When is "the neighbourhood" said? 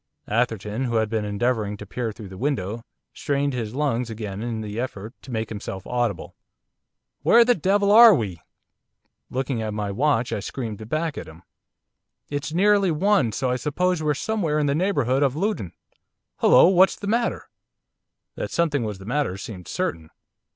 14.65-15.21